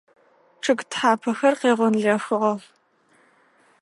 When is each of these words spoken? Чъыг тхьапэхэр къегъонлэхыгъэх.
Чъыг 0.63 0.79
тхьапэхэр 0.89 1.53
къегъонлэхыгъэх. 1.59 2.61